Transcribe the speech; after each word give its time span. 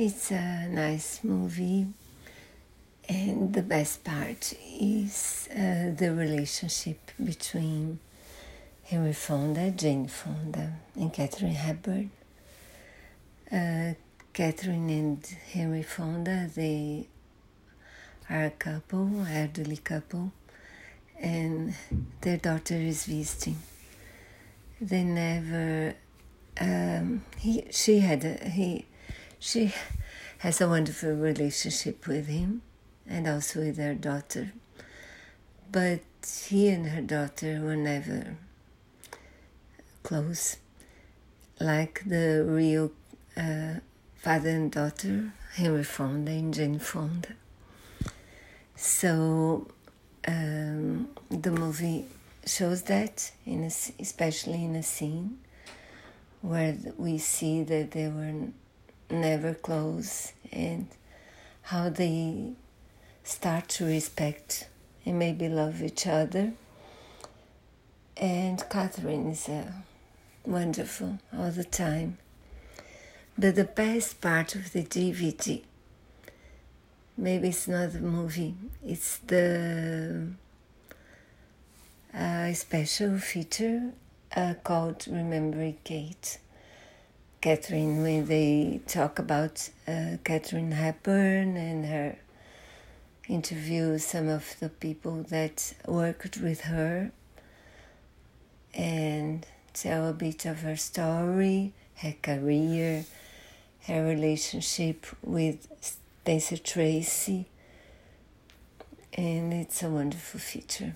It's 0.00 0.30
a 0.30 0.68
nice 0.68 1.24
movie, 1.24 1.88
and 3.08 3.52
the 3.52 3.62
best 3.62 4.04
part 4.04 4.54
is 4.78 5.48
uh, 5.50 5.90
the 5.90 6.14
relationship 6.16 7.10
between 7.24 7.98
Henry 8.84 9.12
Fonda, 9.12 9.72
Jane 9.72 10.06
Fonda, 10.06 10.74
and 10.94 11.12
Katharine 11.12 11.50
Hepburn. 11.50 12.12
Uh, 13.50 13.94
Katharine 14.32 14.88
and 14.88 15.26
Henry 15.52 15.82
Fonda, 15.82 16.48
they 16.54 17.08
are 18.30 18.44
a 18.44 18.50
couple, 18.50 19.26
elderly 19.28 19.78
couple, 19.78 20.30
and 21.18 21.74
their 22.20 22.36
daughter 22.36 22.76
is 22.76 23.04
visiting. 23.04 23.58
They 24.80 25.02
never. 25.02 25.96
Um, 26.60 27.24
he, 27.36 27.64
she 27.72 27.98
had 27.98 28.24
a, 28.24 28.48
he 28.48 28.86
she 29.38 29.74
has 30.38 30.60
a 30.60 30.68
wonderful 30.68 31.12
relationship 31.12 32.06
with 32.06 32.26
him 32.26 32.62
and 33.06 33.26
also 33.26 33.60
with 33.60 33.78
her 33.78 33.94
daughter. 33.94 34.52
But 35.70 36.00
he 36.48 36.68
and 36.68 36.86
her 36.88 37.02
daughter 37.02 37.60
were 37.62 37.76
never 37.76 38.36
close, 40.02 40.56
like 41.60 42.02
the 42.06 42.44
real 42.46 42.92
uh, 43.36 43.80
father 44.16 44.50
and 44.50 44.72
daughter, 44.72 45.32
Henry 45.54 45.84
Fonda 45.84 46.32
and 46.32 46.54
Jane 46.54 46.78
Fonda. 46.78 47.34
So 48.76 49.68
um, 50.26 51.08
the 51.30 51.50
movie 51.50 52.06
shows 52.46 52.82
that, 52.84 53.32
in 53.44 53.64
a, 53.64 53.70
especially 54.00 54.64
in 54.64 54.74
a 54.76 54.82
scene 54.82 55.38
where 56.40 56.76
we 56.96 57.18
see 57.18 57.62
that 57.64 57.90
they 57.90 58.08
were 58.08 58.48
never 59.10 59.54
close 59.54 60.32
and 60.52 60.88
how 61.62 61.88
they 61.88 62.52
start 63.24 63.68
to 63.68 63.84
respect 63.84 64.68
and 65.04 65.18
maybe 65.18 65.48
love 65.48 65.82
each 65.82 66.06
other. 66.06 66.52
And 68.16 68.62
Katharine 68.68 69.28
is 69.28 69.48
uh, 69.48 69.72
wonderful 70.44 71.18
all 71.36 71.50
the 71.50 71.64
time. 71.64 72.18
But 73.36 73.54
the 73.54 73.64
best 73.64 74.20
part 74.20 74.54
of 74.54 74.72
the 74.72 74.82
DVD, 74.82 75.62
maybe 77.16 77.48
it's 77.48 77.68
not 77.68 77.92
the 77.92 78.00
movie, 78.00 78.54
it's 78.84 79.18
the 79.18 80.26
uh, 82.12 82.52
special 82.52 83.18
feature 83.18 83.92
uh, 84.34 84.54
called 84.64 85.06
Remembering 85.08 85.78
Kate 85.84 86.38
Katharine 87.40 88.02
when 88.02 88.26
they 88.26 88.80
talk 88.88 89.20
about 89.20 89.70
uh, 89.86 90.16
Katharine 90.24 90.72
Hepburn 90.72 91.56
and 91.56 91.86
her 91.86 92.18
interview 93.28 93.98
some 93.98 94.28
of 94.28 94.56
the 94.58 94.68
people 94.68 95.22
that 95.28 95.72
worked 95.86 96.38
with 96.38 96.62
her 96.62 97.12
and 98.74 99.46
tell 99.72 100.08
a 100.08 100.12
bit 100.12 100.46
of 100.46 100.62
her 100.62 100.74
story, 100.74 101.74
her 101.98 102.14
career, 102.20 103.04
her 103.86 104.04
relationship 104.04 105.06
with 105.22 105.68
Spencer 105.80 106.56
Tracy, 106.56 107.46
and 109.14 109.52
it's 109.52 109.80
a 109.84 109.88
wonderful 109.88 110.40
feature. 110.40 110.94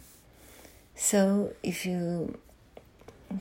So 0.96 1.52
if 1.62 1.86
you 1.86 2.36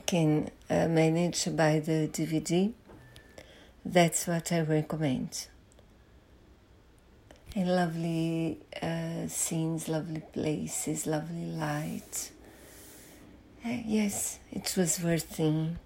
can 0.06 0.50
uh, 0.70 0.86
manage 0.86 1.42
to 1.42 1.50
buy 1.50 1.80
the 1.80 2.08
DVD, 2.08 2.72
that's 3.92 4.26
what 4.26 4.50
I 4.50 4.62
recommend. 4.62 5.46
And 7.54 7.68
lovely 7.68 8.58
uh, 8.82 9.28
scenes, 9.28 9.86
lovely 9.88 10.22
places, 10.32 11.06
lovely 11.06 11.44
light. 11.44 12.32
Uh, 13.64 13.76
yes, 13.84 14.38
it 14.50 14.74
was 14.76 15.00
worth 15.02 15.34
seeing. 15.36 15.78